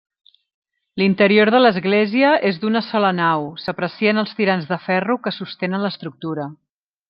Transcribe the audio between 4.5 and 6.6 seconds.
de ferro que sostenen l'estructura.